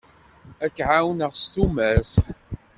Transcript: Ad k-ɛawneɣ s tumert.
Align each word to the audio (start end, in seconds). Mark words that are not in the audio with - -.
Ad 0.65 0.71
k-ɛawneɣ 0.75 1.31
s 1.35 1.43
tumert. 1.53 2.13